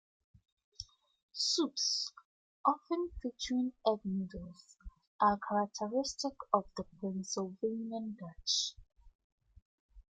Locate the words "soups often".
1.33-3.11